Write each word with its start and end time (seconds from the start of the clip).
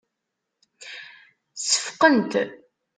Seffqent. 1.67 2.33